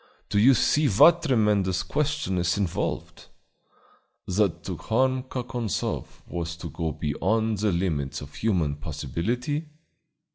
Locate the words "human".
8.33-8.77